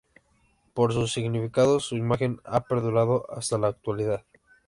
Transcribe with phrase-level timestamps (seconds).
[0.73, 4.25] Por sus significados, su imagen ha perdurado hasta la actualidad.